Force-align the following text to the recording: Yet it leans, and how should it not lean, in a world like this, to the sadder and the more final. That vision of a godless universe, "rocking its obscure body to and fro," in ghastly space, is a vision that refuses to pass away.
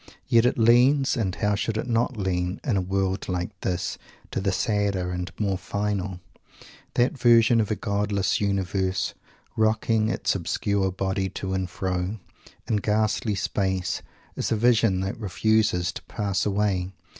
Yet 0.27 0.47
it 0.47 0.57
leans, 0.57 1.15
and 1.15 1.35
how 1.35 1.53
should 1.53 1.77
it 1.77 1.85
not 1.85 2.17
lean, 2.17 2.59
in 2.63 2.75
a 2.75 2.81
world 2.81 3.29
like 3.29 3.51
this, 3.59 3.99
to 4.31 4.41
the 4.41 4.51
sadder 4.51 5.11
and 5.11 5.27
the 5.27 5.33
more 5.39 5.59
final. 5.59 6.19
That 6.95 7.15
vision 7.19 7.61
of 7.61 7.69
a 7.69 7.75
godless 7.75 8.41
universe, 8.41 9.13
"rocking 9.55 10.09
its 10.09 10.33
obscure 10.33 10.91
body 10.91 11.29
to 11.29 11.53
and 11.53 11.69
fro," 11.69 12.17
in 12.67 12.77
ghastly 12.77 13.35
space, 13.35 14.01
is 14.35 14.51
a 14.51 14.55
vision 14.55 15.01
that 15.01 15.19
refuses 15.19 15.91
to 15.91 16.01
pass 16.05 16.47
away. 16.47 16.93